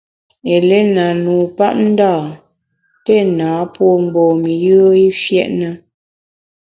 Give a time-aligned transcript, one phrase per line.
[0.55, 2.13] Eléna, nupapndâ,
[3.05, 5.69] téna pô mgbom-i yùe i fiét na.